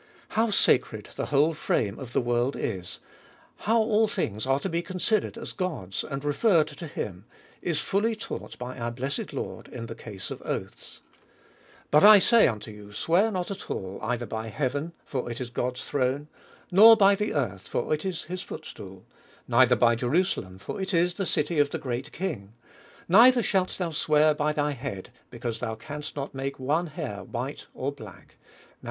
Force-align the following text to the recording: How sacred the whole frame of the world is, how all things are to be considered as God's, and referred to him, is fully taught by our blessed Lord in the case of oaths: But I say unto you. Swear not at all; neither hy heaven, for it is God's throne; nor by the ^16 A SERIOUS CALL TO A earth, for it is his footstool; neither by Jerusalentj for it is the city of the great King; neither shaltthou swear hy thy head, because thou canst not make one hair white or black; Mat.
How 0.29 0.49
sacred 0.49 1.09
the 1.15 1.27
whole 1.27 1.53
frame 1.53 1.99
of 1.99 2.11
the 2.11 2.21
world 2.21 2.55
is, 2.55 2.97
how 3.57 3.77
all 3.77 4.07
things 4.07 4.47
are 4.47 4.59
to 4.61 4.67
be 4.67 4.81
considered 4.81 5.37
as 5.37 5.53
God's, 5.53 6.03
and 6.03 6.25
referred 6.25 6.69
to 6.69 6.87
him, 6.87 7.25
is 7.61 7.81
fully 7.81 8.15
taught 8.15 8.57
by 8.57 8.79
our 8.79 8.89
blessed 8.89 9.31
Lord 9.31 9.67
in 9.67 9.85
the 9.85 9.93
case 9.93 10.31
of 10.31 10.41
oaths: 10.41 11.01
But 11.91 12.03
I 12.03 12.17
say 12.17 12.47
unto 12.47 12.71
you. 12.71 12.91
Swear 12.91 13.29
not 13.29 13.51
at 13.51 13.69
all; 13.69 13.99
neither 14.01 14.25
hy 14.31 14.47
heaven, 14.47 14.93
for 15.03 15.29
it 15.29 15.39
is 15.39 15.51
God's 15.51 15.83
throne; 15.87 16.27
nor 16.71 16.97
by 16.97 17.13
the 17.13 17.25
^16 17.25 17.27
A 17.27 17.29
SERIOUS 17.29 17.37
CALL 17.41 17.45
TO 17.47 17.51
A 17.51 17.53
earth, 17.53 17.67
for 17.67 17.93
it 17.93 18.03
is 18.05 18.23
his 18.23 18.41
footstool; 18.41 19.05
neither 19.47 19.75
by 19.75 19.95
Jerusalentj 19.95 20.61
for 20.61 20.81
it 20.81 20.95
is 20.95 21.13
the 21.13 21.27
city 21.27 21.59
of 21.59 21.69
the 21.69 21.77
great 21.77 22.11
King; 22.11 22.53
neither 23.07 23.43
shaltthou 23.43 23.93
swear 23.93 24.33
hy 24.35 24.51
thy 24.51 24.71
head, 24.71 25.11
because 25.29 25.59
thou 25.59 25.75
canst 25.75 26.15
not 26.15 26.33
make 26.33 26.57
one 26.57 26.87
hair 26.87 27.23
white 27.23 27.67
or 27.75 27.91
black; 27.91 28.37
Mat. 28.39 28.57